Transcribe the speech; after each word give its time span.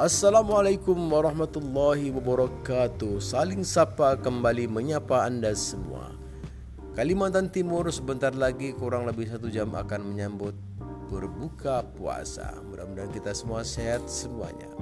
Assalamualaikum 0.00 0.96
warahmatullahi 1.12 2.08
wabarakatuh. 2.08 3.20
Saling 3.20 3.60
sapa 3.60 4.16
kembali 4.16 4.64
menyapa 4.64 5.28
anda 5.28 5.52
semua. 5.52 6.16
Kalimantan 6.96 7.52
Timur 7.52 7.84
sebentar 7.92 8.32
lagi 8.32 8.72
kurang 8.72 9.04
lebih 9.04 9.28
satu 9.28 9.52
jam 9.52 9.76
akan 9.76 10.00
menyambut 10.08 10.56
berbuka 11.12 11.84
puasa. 12.00 12.48
Mudah-mudahan 12.72 13.12
kita 13.12 13.36
semua 13.36 13.60
sehat 13.60 14.08
semuanya 14.08 14.79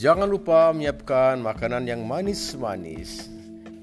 Jangan 0.00 0.32
lupa 0.32 0.72
menyiapkan 0.72 1.44
makanan 1.44 1.84
yang 1.84 2.08
manis-manis. 2.08 3.28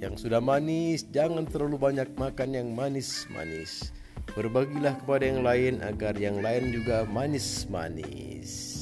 Yang 0.01 0.25
sudah 0.25 0.41
manis, 0.41 1.05
jangan 1.13 1.45
terlalu 1.45 1.77
banyak 1.77 2.09
makan 2.17 2.57
yang 2.57 2.73
manis-manis. 2.73 3.93
Berbagilah 4.33 4.97
kepada 4.97 5.29
yang 5.29 5.45
lain 5.45 5.77
agar 5.85 6.17
yang 6.17 6.41
lain 6.41 6.73
juga 6.73 7.05
manis-manis. 7.05 8.76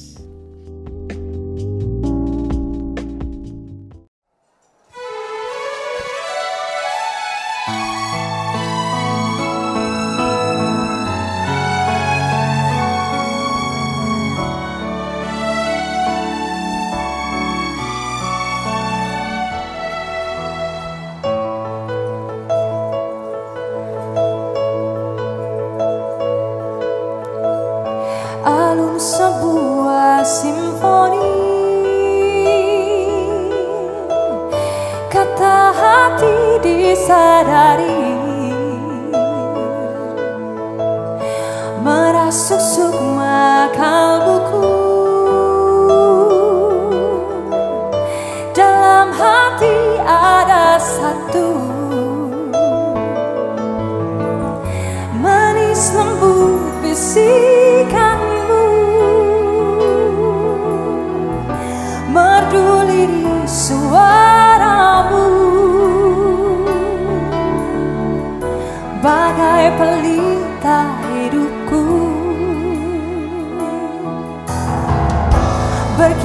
pasará. 37.06 37.65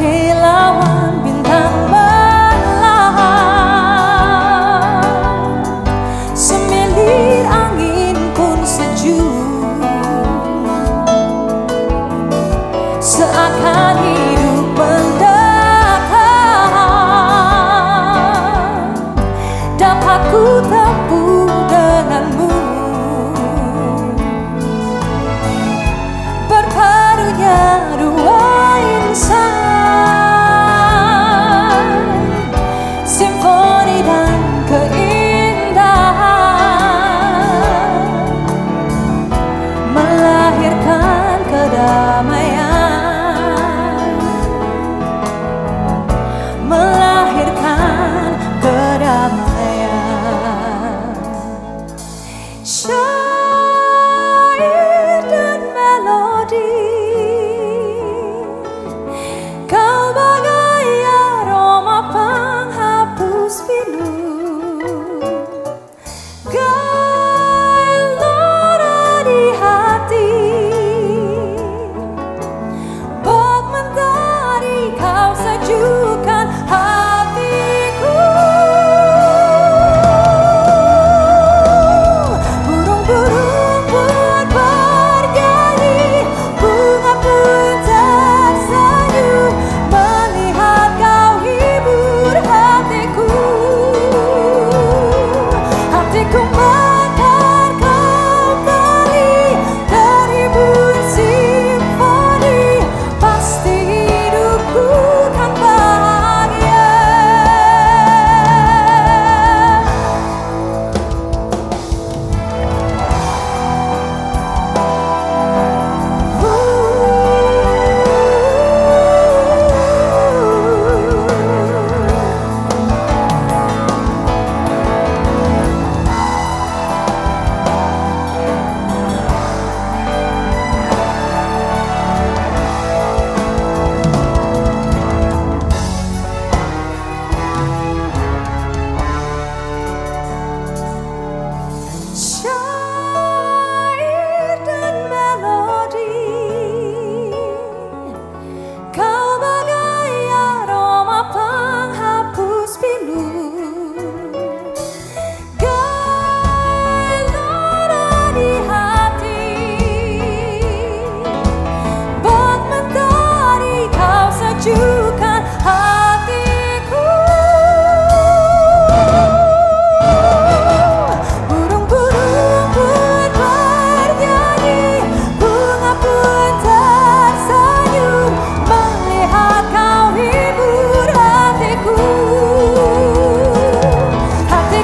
kilauan 0.01 1.21
bintang 1.21 1.69
melang 1.85 3.13
Semilir 6.33 7.45
angin 7.45 8.17
pun 8.33 8.65
sejuk. 8.65 9.29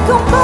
come 0.07 0.25
back. 0.31 0.36